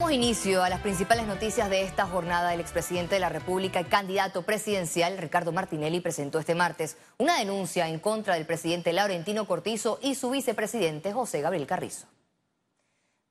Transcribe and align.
Damos 0.00 0.12
inicio 0.12 0.64
a 0.64 0.68
las 0.68 0.80
principales 0.80 1.24
noticias 1.28 1.70
de 1.70 1.82
esta 1.82 2.04
jornada. 2.04 2.52
El 2.52 2.58
expresidente 2.58 3.14
de 3.14 3.20
la 3.20 3.28
República 3.28 3.80
y 3.80 3.84
candidato 3.84 4.42
presidencial, 4.42 5.16
Ricardo 5.18 5.52
Martinelli, 5.52 6.00
presentó 6.00 6.40
este 6.40 6.56
martes 6.56 6.96
una 7.16 7.38
denuncia 7.38 7.88
en 7.88 8.00
contra 8.00 8.34
del 8.34 8.44
presidente 8.44 8.92
Laurentino 8.92 9.46
Cortizo 9.46 10.00
y 10.02 10.16
su 10.16 10.30
vicepresidente 10.30 11.12
José 11.12 11.42
Gabriel 11.42 11.68
Carrizo. 11.68 12.08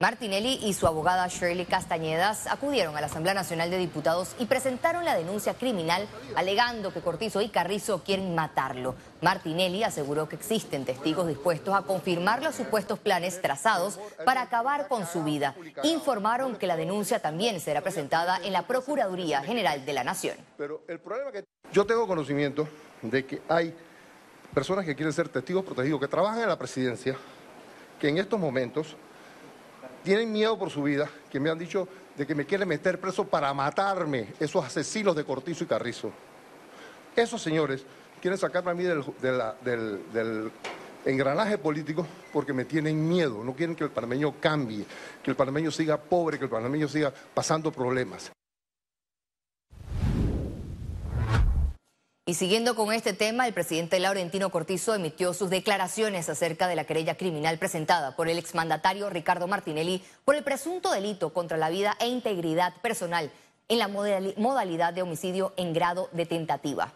Martinelli 0.03 0.59
y 0.61 0.73
su 0.73 0.85
abogada 0.85 1.25
Shirley 1.29 1.63
Castañedas 1.63 2.47
acudieron 2.47 2.97
a 2.97 2.99
la 2.99 3.07
Asamblea 3.07 3.33
Nacional 3.33 3.69
de 3.71 3.77
Diputados 3.77 4.35
y 4.37 4.47
presentaron 4.47 5.05
la 5.05 5.15
denuncia 5.15 5.53
criminal 5.53 6.09
alegando 6.35 6.91
que 6.91 6.99
Cortizo 6.99 7.39
y 7.39 7.47
Carrizo 7.47 8.03
quieren 8.03 8.35
matarlo. 8.35 8.95
Martinelli 9.21 9.81
aseguró 9.85 10.27
que 10.27 10.35
existen 10.35 10.83
testigos 10.83 11.25
dispuestos 11.29 11.73
a 11.73 11.83
confirmar 11.83 12.43
los 12.43 12.53
supuestos 12.53 12.99
planes 12.99 13.41
trazados 13.41 13.97
para 14.25 14.41
acabar 14.41 14.89
con 14.89 15.07
su 15.07 15.23
vida. 15.23 15.55
Informaron 15.83 16.57
que 16.57 16.67
la 16.67 16.75
denuncia 16.75 17.21
también 17.21 17.61
será 17.61 17.79
presentada 17.79 18.41
en 18.43 18.51
la 18.51 18.67
Procuraduría 18.67 19.41
General 19.41 19.85
de 19.85 19.93
la 19.93 20.03
Nación. 20.03 20.35
Pero 20.57 20.83
el 20.89 20.99
problema 20.99 21.31
que 21.31 21.45
yo 21.71 21.85
tengo 21.85 22.05
conocimiento 22.07 22.67
de 23.01 23.25
que 23.25 23.41
hay 23.47 23.73
personas 24.53 24.83
que 24.83 24.97
quieren 24.97 25.13
ser 25.13 25.29
testigos 25.29 25.63
protegidos, 25.63 26.01
que 26.01 26.09
trabajan 26.09 26.41
en 26.41 26.49
la 26.49 26.59
presidencia, 26.59 27.15
que 28.01 28.09
en 28.09 28.17
estos 28.17 28.37
momentos 28.37 28.97
tienen 30.03 30.31
miedo 30.31 30.57
por 30.57 30.69
su 30.69 30.83
vida, 30.83 31.09
que 31.31 31.39
me 31.39 31.49
han 31.49 31.57
dicho 31.57 31.87
de 32.15 32.27
que 32.27 32.35
me 32.35 32.45
quieren 32.45 32.67
meter 32.67 32.99
preso 32.99 33.25
para 33.25 33.53
matarme, 33.53 34.33
esos 34.39 34.63
asesinos 34.63 35.15
de 35.15 35.23
Cortizo 35.23 35.63
y 35.63 35.67
Carrizo. 35.67 36.11
Esos 37.15 37.41
señores 37.41 37.85
quieren 38.21 38.37
sacarme 38.37 38.71
a 38.71 38.73
mí 38.73 38.83
del, 38.83 40.51
engranaje 41.05 41.57
político 41.57 42.07
porque 42.31 42.53
me 42.53 42.63
tienen 42.63 43.09
miedo, 43.09 43.43
no 43.43 43.53
quieren 43.53 43.75
que 43.75 43.83
el 43.83 43.89
panameño 43.89 44.35
cambie, 44.39 44.85
que 45.21 45.31
el 45.31 45.35
panameño 45.35 45.71
siga 45.71 45.97
pobre, 45.97 46.37
que 46.37 46.45
el 46.45 46.49
panameño 46.49 46.87
siga 46.87 47.13
pasando 47.33 47.71
problemas. 47.71 48.31
Y 52.25 52.35
siguiendo 52.35 52.75
con 52.75 52.93
este 52.93 53.11
tema, 53.11 53.47
el 53.47 53.53
presidente 53.53 53.99
Laurentino 53.99 54.49
Cortizo 54.49 54.95
emitió 54.95 55.33
sus 55.33 55.49
declaraciones 55.49 56.29
acerca 56.29 56.69
de 56.69 56.75
la 56.77 56.85
querella 56.85 57.17
criminal 57.17 57.57
presentada 57.57 58.15
por 58.15 58.29
el 58.29 58.37
exmandatario 58.37 59.09
Ricardo 59.09 59.45
Martinelli 59.45 60.01
por 60.23 60.35
el 60.35 60.43
presunto 60.45 60.89
delito 60.93 61.33
contra 61.33 61.57
la 61.57 61.69
vida 61.69 61.97
e 61.99 62.07
integridad 62.07 62.73
personal 62.81 63.29
en 63.67 63.77
la 63.77 63.89
modalidad 63.89 64.93
de 64.93 65.01
homicidio 65.01 65.51
en 65.57 65.73
grado 65.73 66.09
de 66.13 66.25
tentativa. 66.25 66.93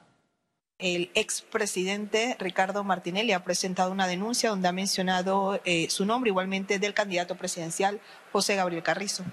El 0.80 1.12
expresidente 1.14 2.38
Ricardo 2.40 2.86
Martinelli 2.86 3.34
ha 3.34 3.44
presentado 3.44 3.92
una 3.92 4.08
denuncia 4.08 4.50
donde 4.50 4.70
ha 4.70 4.72
mencionado 4.72 5.60
eh, 5.66 5.90
su 5.90 6.06
nombre 6.06 6.30
igualmente 6.30 6.80
del 6.80 6.94
candidato 6.94 7.36
presidencial 7.36 8.00
José 8.32 8.56
Gabriel 8.56 8.84
Carrizo. 8.84 9.26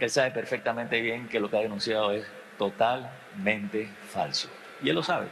Él 0.00 0.10
sabe 0.10 0.30
perfectamente 0.30 1.00
bien 1.02 1.28
que 1.28 1.38
lo 1.38 1.50
que 1.50 1.58
ha 1.58 1.60
denunciado 1.60 2.12
es 2.12 2.24
totalmente 2.56 3.86
falso. 4.08 4.48
Y 4.82 4.88
él 4.88 4.94
lo 4.94 5.02
sabe. 5.02 5.28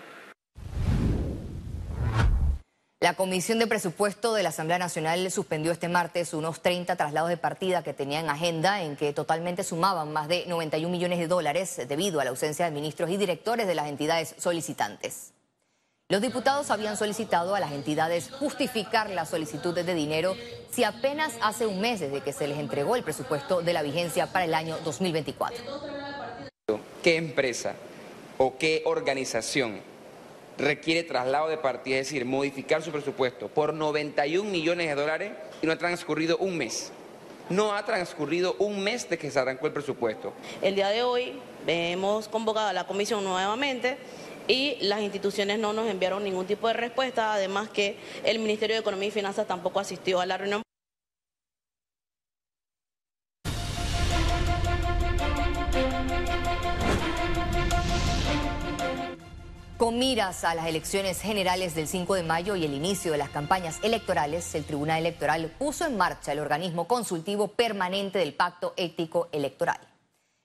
La 3.00 3.14
Comisión 3.14 3.58
de 3.58 3.66
Presupuesto 3.66 4.34
de 4.34 4.42
la 4.42 4.50
Asamblea 4.50 4.78
Nacional 4.78 5.30
suspendió 5.30 5.72
este 5.72 5.88
martes 5.88 6.34
unos 6.34 6.60
30 6.60 6.97
traslados 6.97 7.30
de 7.30 7.36
partida 7.38 7.83
que 7.83 7.94
tenían 7.94 8.25
en 8.25 8.30
agenda 8.30 8.83
en 8.83 8.97
que 8.97 9.12
totalmente 9.14 9.62
sumaban 9.62 10.12
más 10.12 10.28
de 10.28 10.44
91 10.47 10.91
millones 10.91 11.19
de 11.19 11.28
dólares 11.28 11.80
debido 11.88 12.20
a 12.20 12.25
la 12.25 12.30
ausencia 12.30 12.66
de 12.66 12.70
ministros 12.70 13.08
y 13.08 13.16
directores 13.16 13.66
de 13.66 13.75
las 13.75 13.86
entidades 13.86 14.34
solicitantes. 14.36 15.32
Los 16.10 16.22
diputados 16.22 16.70
habían 16.70 16.96
solicitado 16.96 17.54
a 17.54 17.60
las 17.60 17.70
entidades 17.70 18.30
justificar 18.30 19.10
la 19.10 19.26
solicitud 19.26 19.74
de 19.74 19.92
dinero 19.92 20.34
si 20.70 20.82
apenas 20.82 21.34
hace 21.42 21.66
un 21.66 21.82
mes 21.82 22.00
desde 22.00 22.22
que 22.22 22.32
se 22.32 22.48
les 22.48 22.58
entregó 22.58 22.96
el 22.96 23.02
presupuesto 23.02 23.60
de 23.60 23.74
la 23.74 23.82
vigencia 23.82 24.26
para 24.32 24.46
el 24.46 24.54
año 24.54 24.78
2024. 24.86 25.62
¿Qué 27.02 27.16
empresa 27.16 27.74
o 28.38 28.56
qué 28.56 28.84
organización 28.86 29.80
requiere 30.56 31.02
traslado 31.02 31.48
de 31.48 31.58
partida, 31.58 31.98
es 31.98 32.06
decir, 32.06 32.24
modificar 32.24 32.82
su 32.82 32.91
presupuesto 32.91 33.48
por 33.48 33.74
91 33.74 34.48
millones 34.48 34.88
de 34.88 34.94
dólares 34.94 35.32
y 35.60 35.66
no 35.66 35.74
ha 35.74 35.78
transcurrido 35.78 36.38
un 36.38 36.56
mes? 36.56 36.91
No 37.50 37.74
ha 37.74 37.84
transcurrido 37.84 38.56
un 38.58 38.82
mes 38.82 39.10
de 39.10 39.18
que 39.18 39.30
se 39.30 39.38
arrancó 39.38 39.66
el 39.66 39.74
presupuesto. 39.74 40.32
El 40.62 40.74
día 40.74 40.88
de 40.88 41.02
hoy 41.02 41.38
hemos 41.66 42.28
convocado 42.28 42.68
a 42.68 42.72
la 42.72 42.86
comisión 42.86 43.24
nuevamente 43.24 43.98
y 44.48 44.78
las 44.81 45.03
instituciones 45.03 45.59
no 45.59 45.72
nos 45.72 45.88
enviaron 45.88 46.25
ningún 46.25 46.47
tipo 46.47 46.66
de 46.66 46.75
respuesta, 46.75 47.34
además 47.34 47.69
que 47.69 47.97
el 48.25 48.38
Ministerio 48.38 48.75
de 48.75 48.81
Economía 48.81 49.09
y 49.09 49.12
Finanzas 49.12 49.47
tampoco 49.47 49.78
asistió 49.78 50.20
a 50.20 50.26
la 50.26 50.38
reunión. 50.38 50.62
Con 59.76 59.97
miras 59.97 60.42
a 60.42 60.56
las 60.56 60.66
elecciones 60.66 61.20
generales 61.20 61.76
del 61.76 61.86
5 61.86 62.16
de 62.16 62.25
mayo 62.25 62.56
y 62.56 62.65
el 62.65 62.75
inicio 62.75 63.12
de 63.12 63.19
las 63.19 63.30
campañas 63.30 63.78
electorales, 63.84 64.53
el 64.56 64.65
Tribunal 64.65 64.98
Electoral 64.98 65.54
puso 65.56 65.86
en 65.86 65.97
marcha 65.97 66.32
el 66.32 66.41
organismo 66.41 66.88
consultivo 66.88 67.47
permanente 67.47 68.19
del 68.19 68.34
Pacto 68.34 68.75
Ético 68.76 69.28
Electoral. 69.30 69.88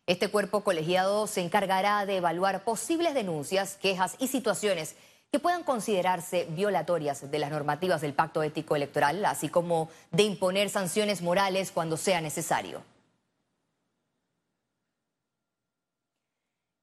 Este 0.06 0.28
cuerpo 0.28 0.66
colegiado 0.66 1.28
se 1.28 1.40
encargará 1.40 2.06
de 2.06 2.18
evaluar 2.18 2.66
posibles 2.66 3.14
denuncias, 3.14 3.78
quejas 3.78 4.16
y 4.20 4.28
situaciones 4.28 4.96
que 5.32 5.40
puedan 5.40 5.64
considerarse 5.64 6.46
violatorias 6.50 7.32
de 7.32 7.40
las 7.40 7.50
normativas 7.50 8.02
del 8.02 8.14
pacto 8.14 8.44
ético 8.44 8.76
electoral, 8.76 9.24
así 9.24 9.48
como 9.48 9.90
de 10.12 10.24
imponer 10.24 10.70
sanciones 10.70 11.22
morales 11.22 11.72
cuando 11.72 11.96
sea 11.96 12.20
necesario. 12.20 12.84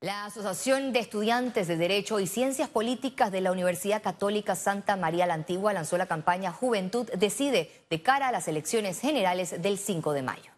La 0.01 0.25
Asociación 0.25 0.95
de 0.95 1.01
Estudiantes 1.01 1.69
de 1.69 1.77
Derecho 1.77 2.21
y 2.21 2.27
Ciencias 2.27 2.71
Políticas 2.71 3.31
de 3.31 3.43
la 3.43 3.53
Universidad 3.53 4.03
Católica 4.03 4.57
Santa 4.57 4.97
María 4.97 5.27
la 5.27 5.35
Antigua 5.35 5.75
lanzó 5.75 5.99
la 5.99 6.07
campaña 6.07 6.53
Juventud 6.53 7.07
Decide 7.19 7.71
de 7.91 8.03
cara 8.03 8.29
a 8.29 8.33
las 8.33 8.49
elecciones 8.49 8.99
generales 8.99 9.61
del 9.61 9.77
5 9.77 10.15
de 10.15 10.23
mayo. 10.23 10.50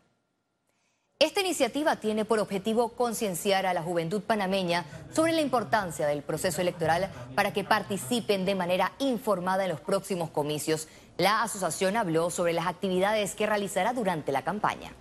Esta 1.23 1.41
iniciativa 1.41 1.95
tiene 1.95 2.25
por 2.25 2.41
objetivo 2.41 2.89
concienciar 2.97 3.65
a 3.65 3.73
la 3.73 3.81
juventud 3.81 4.23
panameña 4.23 4.85
sobre 5.15 5.33
la 5.33 5.41
importancia 5.41 6.09
del 6.09 6.25
proceso 6.25 6.61
electoral 6.61 7.13
para 7.37 7.53
que 7.53 7.63
participen 7.63 8.45
de 8.45 8.57
manera 8.57 8.91
informada 8.99 9.63
en 9.63 9.71
los 9.71 9.79
próximos 9.81 10.31
comicios. 10.31 10.89
La 11.19 11.45
asociación 11.45 11.97
habló 11.97 12.31
sobre 12.31 12.55
las 12.55 12.67
actividades 12.67 13.37
que 13.37 13.47
realizará 13.47 13.93
durante 13.93 14.33
la 14.33 14.43
campaña. 14.43 14.97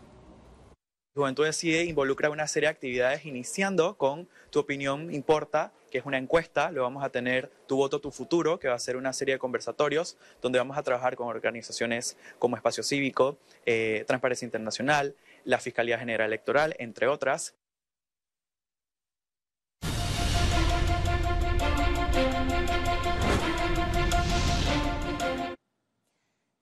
Juventud 1.15 1.43
Decide 1.43 1.85
involucra 1.85 2.29
una 2.29 2.47
serie 2.47 2.67
de 2.67 2.71
actividades 2.71 3.25
iniciando 3.25 3.97
con 3.97 4.29
Tu 4.51 4.59
opinión 4.59 5.13
importa, 5.13 5.73
que 5.89 5.97
es 5.97 6.05
una 6.05 6.17
encuesta, 6.17 6.71
luego 6.71 6.85
vamos 6.85 7.03
a 7.03 7.09
tener 7.09 7.51
Tu 7.67 7.75
voto, 7.75 7.99
tu 7.99 8.11
futuro, 8.11 8.59
que 8.59 8.69
va 8.69 8.75
a 8.75 8.79
ser 8.79 8.95
una 8.95 9.11
serie 9.11 9.35
de 9.35 9.39
conversatorios 9.39 10.17
donde 10.41 10.59
vamos 10.59 10.77
a 10.77 10.83
trabajar 10.83 11.15
con 11.17 11.27
organizaciones 11.27 12.15
como 12.39 12.55
Espacio 12.55 12.83
Cívico, 12.83 13.37
eh, 13.65 14.05
Transparencia 14.07 14.45
Internacional, 14.45 15.15
la 15.43 15.59
Fiscalía 15.59 15.97
General 15.97 16.27
Electoral, 16.27 16.75
entre 16.79 17.07
otras. 17.07 17.55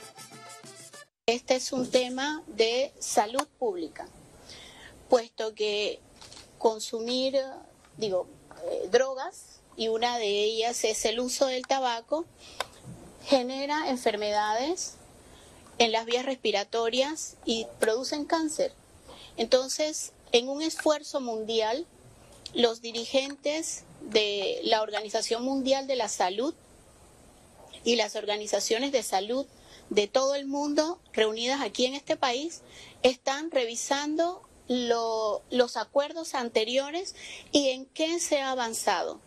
Este 1.25 1.55
es 1.55 1.71
un 1.71 1.89
tema 1.89 2.43
de 2.47 2.91
salud 2.99 3.47
pública, 3.57 4.09
puesto 5.07 5.55
que 5.55 6.01
consumir, 6.57 7.39
digo, 7.95 8.27
eh, 8.69 8.89
drogas, 8.91 9.61
y 9.77 9.87
una 9.87 10.17
de 10.17 10.27
ellas 10.27 10.83
es 10.83 11.05
el 11.05 11.21
uso 11.21 11.45
del 11.45 11.65
tabaco, 11.65 12.25
genera 13.25 13.89
enfermedades 13.89 14.95
en 15.77 15.91
las 15.91 16.05
vías 16.05 16.25
respiratorias 16.25 17.37
y 17.45 17.67
producen 17.79 18.25
cáncer. 18.25 18.73
Entonces, 19.37 20.11
en 20.31 20.49
un 20.49 20.61
esfuerzo 20.61 21.21
mundial, 21.21 21.85
los 22.53 22.81
dirigentes 22.81 23.83
de 24.01 24.59
la 24.63 24.81
Organización 24.81 25.43
Mundial 25.43 25.87
de 25.87 25.95
la 25.95 26.09
Salud 26.09 26.53
y 27.83 27.95
las 27.95 28.15
organizaciones 28.15 28.91
de 28.91 29.03
salud 29.03 29.45
de 29.89 30.07
todo 30.07 30.35
el 30.35 30.45
mundo 30.45 30.99
reunidas 31.13 31.61
aquí 31.61 31.85
en 31.85 31.95
este 31.95 32.15
país 32.15 32.61
están 33.03 33.51
revisando 33.51 34.41
los 34.67 35.77
acuerdos 35.77 36.35
anteriores 36.35 37.15
y 37.51 37.69
en 37.69 37.85
qué 37.85 38.19
se 38.19 38.41
ha 38.41 38.51
avanzado. 38.51 39.19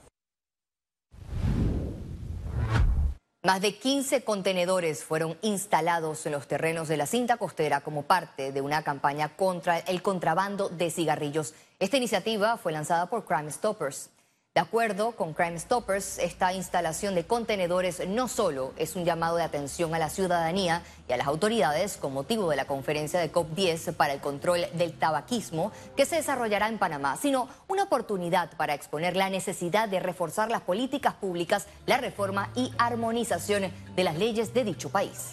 Más 3.44 3.60
de 3.60 3.74
15 3.74 4.22
contenedores 4.22 5.02
fueron 5.02 5.36
instalados 5.42 6.24
en 6.26 6.32
los 6.32 6.46
terrenos 6.46 6.86
de 6.86 6.96
la 6.96 7.06
cinta 7.06 7.38
costera 7.38 7.80
como 7.80 8.04
parte 8.04 8.52
de 8.52 8.60
una 8.60 8.84
campaña 8.84 9.30
contra 9.34 9.80
el 9.80 10.00
contrabando 10.00 10.68
de 10.68 10.92
cigarrillos. 10.92 11.52
Esta 11.80 11.96
iniciativa 11.96 12.56
fue 12.56 12.70
lanzada 12.70 13.06
por 13.06 13.24
Crime 13.24 13.50
Stoppers. 13.50 14.10
De 14.54 14.60
acuerdo 14.60 15.12
con 15.12 15.32
Crime 15.32 15.58
Stoppers, 15.58 16.18
esta 16.18 16.52
instalación 16.52 17.14
de 17.14 17.24
contenedores 17.24 18.06
no 18.06 18.28
solo 18.28 18.74
es 18.76 18.96
un 18.96 19.06
llamado 19.06 19.38
de 19.38 19.44
atención 19.44 19.94
a 19.94 19.98
la 19.98 20.10
ciudadanía 20.10 20.82
y 21.08 21.12
a 21.14 21.16
las 21.16 21.26
autoridades 21.26 21.96
con 21.96 22.12
motivo 22.12 22.50
de 22.50 22.56
la 22.56 22.66
conferencia 22.66 23.18
de 23.18 23.32
COP10 23.32 23.94
para 23.94 24.12
el 24.12 24.20
control 24.20 24.66
del 24.74 24.92
tabaquismo 24.92 25.72
que 25.96 26.04
se 26.04 26.16
desarrollará 26.16 26.68
en 26.68 26.76
Panamá, 26.76 27.16
sino 27.16 27.48
una 27.66 27.84
oportunidad 27.84 28.54
para 28.58 28.74
exponer 28.74 29.16
la 29.16 29.30
necesidad 29.30 29.88
de 29.88 30.00
reforzar 30.00 30.50
las 30.50 30.60
políticas 30.60 31.14
públicas, 31.14 31.66
la 31.86 31.96
reforma 31.96 32.50
y 32.54 32.72
armonización 32.76 33.72
de 33.96 34.04
las 34.04 34.18
leyes 34.18 34.52
de 34.52 34.64
dicho 34.64 34.90
país. 34.90 35.30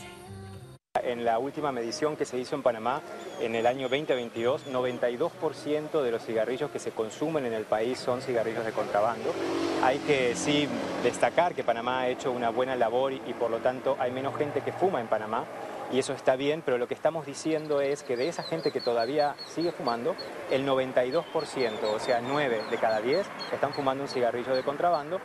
En 1.04 1.24
la 1.24 1.38
última 1.38 1.72
medición 1.72 2.18
que 2.18 2.26
se 2.26 2.40
hizo 2.40 2.56
en 2.56 2.64
Panamá 2.64 3.02
en 3.40 3.54
el 3.54 3.68
año 3.68 3.90
2022, 3.90 4.66
92% 4.72 6.02
de 6.02 6.12
los 6.12 6.26
cigarrillos 6.26 6.72
que 6.72 6.80
se 6.80 6.92
consumen 6.92 7.46
en 7.46 7.54
el 7.54 7.66
país 7.66 8.00
son 8.00 8.22
cigarrillos 8.22 8.66
de 8.66 8.72
contrabando. 8.72 9.32
Hay 9.84 10.00
que 10.00 10.36
sí 10.36 10.68
destacar 11.04 11.54
que 11.54 11.64
Panamá 11.64 12.02
ha 12.02 12.10
hecho 12.10 12.32
una 12.32 12.50
buena 12.50 12.76
labor 12.76 13.14
y, 13.14 13.34
por 13.40 13.52
lo 13.52 13.60
tanto 13.60 13.98
hay 14.00 14.10
menos 14.10 14.36
gente 14.36 14.62
que 14.62 14.74
fuma 14.74 15.00
en 15.00 15.08
Panamá 15.08 15.46
y 15.92 16.00
eso 16.00 16.14
está 16.14 16.36
bien, 16.36 16.64
pero 16.66 16.80
lo 16.80 16.88
que 16.88 16.96
estamos 16.96 17.24
diciendo 17.26 17.82
es 17.82 18.02
que 18.02 18.18
de 18.18 18.28
esa 18.28 18.42
gente 18.42 18.72
que 18.72 18.82
todavía 18.82 19.36
sigue 19.46 19.72
fumando, 19.72 20.16
el 20.50 20.66
92%, 20.66 21.24
o 21.84 22.00
sea, 22.00 22.20
9 22.20 22.62
de 22.70 22.78
cada 22.78 23.00
10, 23.00 23.28
están 23.54 23.74
fumando 23.74 24.04
un 24.04 24.10
cigarrillo 24.10 24.56
de 24.56 24.64
contrabando. 24.64 25.22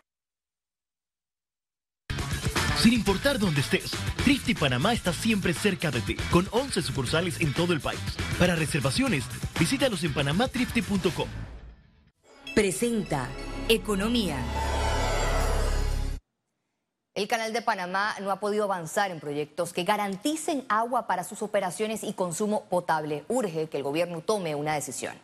Sin 2.85 2.93
importar 2.93 3.39
dónde 3.39 3.63
estés, 3.63 3.93
Trifte 4.25 4.55
Panamá 4.55 4.93
está 4.93 5.11
siempre 5.15 5.55
cerca 5.55 5.91
de 5.91 6.03
ti, 6.03 6.17
con 6.31 6.47
11 6.51 6.83
sucursales 6.83 7.41
en 7.41 7.55
todo 7.55 7.73
el 7.73 7.81
país. 7.81 7.99
Para 8.39 8.57
reservaciones, 8.57 9.25
visítanos 9.59 10.05
en 10.05 10.13
panamatrifte.com. 10.13 11.27
Presenta 12.55 13.27
Economía. 13.71 14.37
El 17.15 17.27
Canal 17.27 17.55
de 17.55 17.63
Panamá 17.63 18.17
no 18.21 18.31
ha 18.31 18.39
podido 18.39 18.65
avanzar 18.65 19.11
en 19.11 19.19
proyectos 19.19 19.73
que 19.73 19.85
garanticen 19.85 20.67
agua 20.69 21.07
para 21.07 21.25
sus 21.25 21.41
operaciones 21.41 22.05
y 22.05 22.13
consumo 22.13 22.67
potable. 22.67 23.25
Urge 23.29 23.71
que 23.71 23.79
el 23.79 23.83
gobierno 23.83 24.21
tome 24.21 24.55
una 24.55 24.75
decisión. 24.75 25.24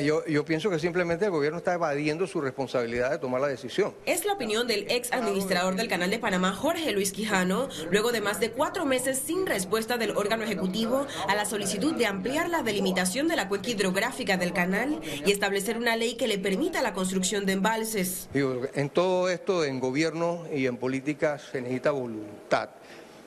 Yo, 0.00 0.24
yo, 0.26 0.44
pienso 0.44 0.70
que 0.70 0.78
simplemente 0.78 1.24
el 1.24 1.30
gobierno 1.30 1.58
está 1.58 1.74
evadiendo 1.74 2.26
su 2.26 2.40
responsabilidad 2.40 3.10
de 3.10 3.18
tomar 3.18 3.40
la 3.40 3.48
decisión. 3.48 3.94
Es 4.06 4.24
la 4.24 4.32
opinión 4.32 4.66
del 4.66 4.86
ex 4.90 5.12
administrador 5.12 5.74
del 5.76 5.88
Canal 5.88 6.10
de 6.10 6.18
Panamá, 6.18 6.52
Jorge 6.52 6.92
Luis 6.92 7.12
Quijano, 7.12 7.68
luego 7.90 8.12
de 8.12 8.20
más 8.20 8.40
de 8.40 8.50
cuatro 8.50 8.84
meses 8.84 9.20
sin 9.24 9.46
respuesta 9.46 9.98
del 9.98 10.16
órgano 10.16 10.44
ejecutivo 10.44 11.06
a 11.28 11.34
la 11.34 11.44
solicitud 11.44 11.94
de 11.94 12.06
ampliar 12.06 12.48
la 12.48 12.62
delimitación 12.62 13.28
de 13.28 13.36
la 13.36 13.48
cuenca 13.48 13.70
hidrográfica 13.70 14.36
del 14.36 14.52
canal 14.52 15.00
y 15.24 15.30
establecer 15.30 15.76
una 15.76 15.96
ley 15.96 16.14
que 16.14 16.28
le 16.28 16.38
permita 16.38 16.82
la 16.82 16.92
construcción 16.92 17.46
de 17.46 17.52
embalses. 17.52 18.28
en 18.32 18.90
todo 18.90 19.28
esto, 19.28 19.64
en 19.64 19.80
gobierno 19.80 20.44
y 20.54 20.66
en 20.66 20.76
política, 20.76 21.38
se 21.38 21.60
necesita 21.60 21.90
voluntad 21.90 22.70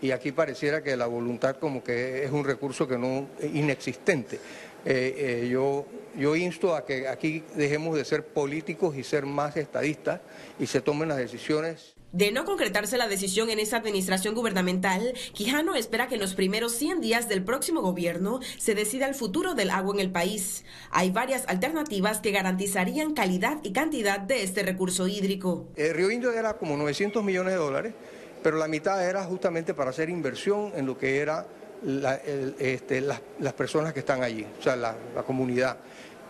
y 0.02 0.12
aquí 0.12 0.32
pareciera 0.32 0.84
que 0.84 0.96
la 0.96 1.08
voluntad 1.08 1.56
como 1.56 1.84
que 1.84 2.24
es 2.24 2.32
un 2.32 2.44
recurso 2.46 2.88
que 2.88 2.98
no 2.98 3.28
inexistente. 3.54 4.40
Eh, 4.86 5.42
eh, 5.44 5.50
yo, 5.50 5.86
yo 6.16 6.36
insto 6.36 6.76
a 6.76 6.86
que 6.86 7.08
aquí 7.08 7.44
dejemos 7.56 7.96
de 7.96 8.06
ser 8.06 8.24
políticos 8.24 8.96
y 8.96 9.04
ser 9.04 9.26
más 9.26 9.58
estadistas 9.58 10.22
y 10.60 10.68
se 10.68 10.80
tomen 10.80 11.10
las 11.10 11.18
decisiones. 11.18 11.96
De 12.12 12.32
no 12.32 12.46
concretarse 12.46 12.98
la 12.98 13.10
decisión 13.10 13.50
en 13.50 13.60
esa 13.60 13.76
administración 13.76 14.36
gubernamental, 14.36 15.14
Quijano 15.34 15.76
espera 15.76 16.08
que 16.08 16.16
en 16.16 16.22
los 16.22 16.34
primeros 16.34 16.72
100 16.74 17.02
días 17.02 17.28
del 17.28 17.44
próximo 17.44 17.82
gobierno 17.82 18.40
se 18.58 18.74
decida 18.74 19.08
el 19.08 19.16
futuro 19.16 19.54
del 19.54 19.70
agua 19.70 19.96
en 19.96 20.00
el 20.00 20.12
país. 20.12 20.64
Hay 20.92 21.12
varias 21.12 21.44
alternativas 21.48 22.22
que 22.22 22.32
garantizarían 22.32 23.16
calidad 23.16 23.58
y 23.64 23.74
cantidad 23.74 24.20
de 24.20 24.44
este 24.44 24.64
recurso 24.64 25.08
hídrico. 25.08 25.68
El 25.76 25.94
Río 25.94 26.10
Indio 26.10 26.32
era 26.32 26.54
como 26.54 26.78
900 26.78 27.22
millones 27.22 27.52
de 27.52 27.60
dólares, 27.60 27.94
pero 28.42 28.56
la 28.56 28.70
mitad 28.70 29.06
era 29.06 29.26
justamente 29.26 29.74
para 29.74 29.90
hacer 29.90 30.10
inversión 30.10 30.72
en 30.76 30.86
lo 30.86 30.98
que 30.98 31.18
era 31.18 31.46
este, 32.60 33.02
las, 33.02 33.54
personas 33.54 33.94
que 33.94 34.00
están 34.00 34.24
allí, 34.24 34.46
o 34.60 34.62
sea, 34.62 34.76
la, 34.76 34.96
comunidad. 35.26 35.78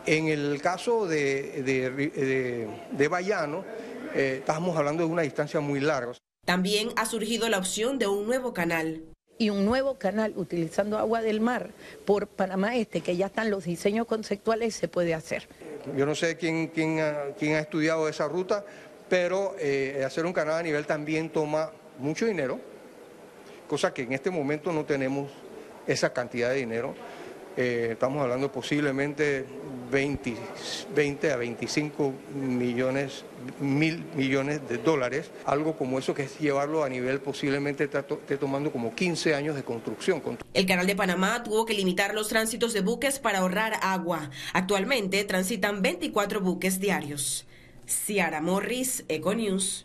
En 0.06 0.28
el 0.28 0.62
caso 0.62 1.08
de, 1.08 1.64
de, 1.64 2.68
de, 2.92 3.08
Bayano, 3.08 3.66
eh, 4.14 4.38
estamos 4.40 4.78
hablando 4.78 5.04
de 5.06 5.10
una 5.10 5.24
distancia 5.24 5.60
muy 5.60 5.80
larga. 5.80 6.14
También 6.46 6.90
ha 6.96 7.06
surgido 7.06 7.50
la 7.50 7.58
opción 7.58 7.98
de 7.98 8.08
un 8.08 8.26
nuevo 8.28 8.54
canal. 8.54 9.02
Y 9.38 9.50
un 9.50 9.66
nuevo 9.66 9.96
canal 9.96 10.34
utilizando 10.38 10.98
agua 10.98 11.22
del 11.22 11.42
mar 11.42 11.72
por 12.06 12.28
Panamá 12.28 12.78
Este, 12.78 13.02
que 13.02 13.18
ya 13.18 13.26
están 13.26 13.50
los 13.50 13.66
diseños 13.66 14.08
conceptuales, 14.08 14.76
se 14.76 14.88
puede 14.88 15.14
hacer. 15.14 15.50
Yo 15.98 16.06
no 16.06 16.16
sé 16.16 16.38
quién, 16.38 16.68
quién, 16.68 17.00
ha, 17.00 17.34
quién 17.38 17.56
ha 17.56 17.60
estudiado 17.60 18.08
esa 18.08 18.28
ruta, 18.28 18.64
pero 19.10 19.56
eh, 19.60 20.04
hacer 20.06 20.26
un 20.26 20.34
canal 20.34 20.56
a 20.56 20.64
nivel 20.64 20.86
también 20.86 21.30
toma 21.30 21.72
mucho 22.00 22.26
dinero, 22.26 22.60
cosa 23.68 23.94
que 23.94 24.04
en 24.04 24.14
este 24.14 24.30
momento 24.30 24.72
no 24.72 24.86
tenemos 24.86 25.30
esa 25.88 26.14
cantidad 26.14 26.50
de 26.50 26.58
dinero. 26.58 26.96
Eh, 27.58 27.90
estamos 27.94 28.22
hablando 28.22 28.52
posiblemente 28.52 29.46
20, 29.90 30.36
20, 30.94 31.32
a 31.32 31.38
25 31.38 32.14
millones, 32.34 33.24
mil 33.62 34.04
millones 34.14 34.68
de 34.68 34.78
dólares, 34.78 35.32
algo 35.46 35.78
como 35.78 35.98
eso 35.98 36.14
que 36.14 36.24
es 36.24 36.38
llevarlo 36.38 36.84
a 36.84 36.90
nivel 36.90 37.20
posiblemente 37.22 37.86
esté 37.86 38.38
tomando 38.38 38.72
como 38.74 38.94
15 38.94 39.36
años 39.36 39.56
de 39.56 39.64
construcción. 39.64 40.22
El 40.54 40.66
canal 40.66 40.86
de 40.86 40.96
Panamá 40.98 41.44
tuvo 41.44 41.66
que 41.66 41.74
limitar 41.74 42.14
los 42.14 42.28
tránsitos 42.28 42.74
de 42.74 42.82
buques 42.82 43.20
para 43.20 43.40
ahorrar 43.40 43.80
agua. 43.82 44.30
Actualmente 44.52 45.24
transitan 45.24 45.82
24 45.82 46.42
buques 46.42 46.82
diarios. 46.82 47.46
Ciara 47.88 48.42
Morris, 48.42 49.06
Econews. 49.08 49.85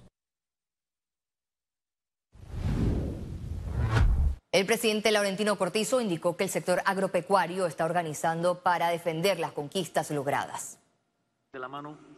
El 4.52 4.66
presidente 4.66 5.12
Laurentino 5.12 5.56
Cortizo 5.56 6.00
indicó 6.00 6.36
que 6.36 6.42
el 6.42 6.50
sector 6.50 6.82
agropecuario 6.84 7.66
está 7.66 7.84
organizando 7.84 8.58
para 8.58 8.88
defender 8.88 9.38
las 9.38 9.52
conquistas 9.52 10.10
logradas. 10.10 10.78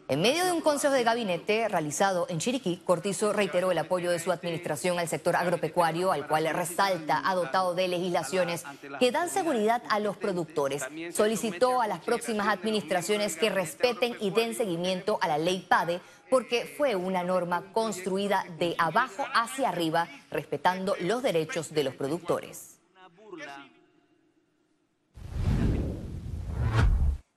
En 0.09 0.21
medio 0.21 0.45
de 0.47 0.53
un 0.53 0.63
consejo 0.63 0.95
de 0.95 1.05
gabinete 1.05 1.69
realizado 1.69 2.27
en 2.31 2.39
Chiriquí, 2.39 2.79
Cortizo 2.85 3.35
reiteró 3.35 3.71
el 3.71 3.79
apoyo 3.79 4.11
de 4.11 4.19
su 4.19 4.33
administración 4.33 4.99
al 4.99 5.09
sector 5.09 5.37
agropecuario, 5.37 6.11
al 6.11 6.27
cual 6.27 6.49
resalta 6.55 7.23
ha 7.23 7.35
dotado 7.35 7.75
de 7.75 7.89
legislaciones 7.89 8.65
que 8.99 9.11
dan 9.11 9.29
seguridad 9.29 9.83
a 9.91 10.01
los 10.01 10.17
productores. 10.17 10.85
Solicitó 11.15 11.83
a 11.83 11.87
las 11.87 12.01
próximas 12.01 12.49
administraciones 12.49 13.37
que 13.37 13.51
respeten 13.51 14.17
y 14.21 14.31
den 14.31 14.55
seguimiento 14.55 15.19
a 15.21 15.29
la 15.29 15.37
ley 15.37 15.67
PADE 15.69 16.01
porque 16.33 16.65
fue 16.65 16.97
una 16.97 17.23
norma 17.23 17.63
construida 17.75 18.47
de 18.59 18.75
abajo 18.79 19.23
hacia 19.35 19.69
arriba, 19.69 20.09
respetando 20.31 20.97
los 20.99 21.23
derechos 21.23 21.75
de 21.75 21.85
los 21.85 21.95
productores. 21.95 22.79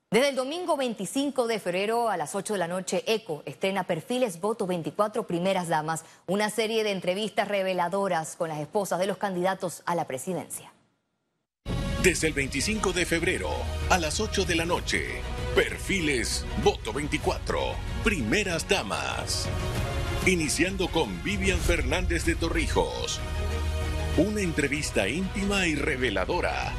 Desde 0.10 0.30
el 0.30 0.36
domingo 0.38 0.78
25 0.78 1.46
de 1.46 1.60
febrero 1.60 2.08
a 2.08 2.16
las 2.16 2.36
8 2.36 2.54
de 2.54 2.60
la 2.60 2.70
noche, 2.70 3.04
ECO 3.06 3.44
estrena 3.46 3.84
Perfiles 3.84 4.40
Voto 4.40 4.66
24 4.66 5.28
Primeras 5.28 5.68
Damas, 5.68 6.06
una 6.26 6.50
serie 6.50 6.86
de 6.86 6.92
entrevistas 6.92 7.50
reveladoras 7.50 8.38
con 8.38 8.48
las 8.48 8.62
esposas 8.62 8.98
de 8.98 9.08
los 9.08 9.18
candidatos 9.18 9.84
a 9.86 9.96
la 9.96 10.08
presidencia. 10.08 10.72
Desde 12.02 12.28
el 12.28 12.34
25 12.34 12.94
de 12.94 13.06
febrero 13.06 13.50
a 13.90 13.98
las 13.98 14.22
8 14.22 14.46
de 14.46 14.56
la 14.56 14.66
noche, 14.66 15.22
Perfiles 15.54 16.46
Voto 16.64 16.94
24 16.94 17.95
Primeras 18.06 18.70
Damas. 18.70 19.50
Iniciando 20.28 20.90
con 20.90 21.24
Vivian 21.24 21.58
Fernández 21.58 22.24
de 22.24 22.36
Torrijos. 22.36 23.20
Una 24.16 24.42
entrevista 24.42 25.08
íntima 25.08 25.66
y 25.66 25.74
reveladora. 25.74 26.72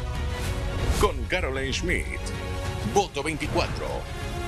Con 1.01 1.25
Caroline 1.25 1.73
Schmidt. 1.73 2.21
Voto 2.95 3.25
24. 3.25 3.89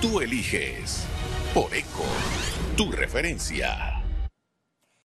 Tú 0.01 0.21
eliges. 0.21 1.05
Por 1.53 1.75
ECO. 1.75 2.07
Tu 2.77 2.93
referencia. 2.93 3.98